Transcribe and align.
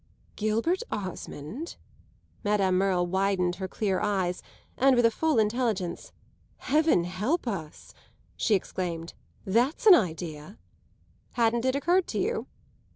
"Gilbert 0.35 0.81
Osmond?" 0.91 1.75
Madame 2.43 2.75
Merle 2.75 3.05
widened 3.05 3.57
her 3.57 3.67
clear 3.67 3.99
eyes 3.99 4.41
and, 4.75 4.95
with 4.95 5.05
a 5.05 5.11
full 5.11 5.37
intelligence, 5.37 6.11
"Heaven 6.57 7.03
help 7.03 7.47
us," 7.47 7.93
she 8.35 8.55
exclaimed, 8.55 9.13
"that's 9.45 9.85
an 9.85 9.93
idea!" 9.93 10.57
"Hadn't 11.33 11.65
it 11.65 11.75
occurred 11.75 12.07
to 12.07 12.17
you?" 12.19 12.47